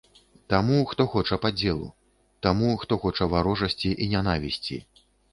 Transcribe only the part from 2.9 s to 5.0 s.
хоча варожасці і нянавісці.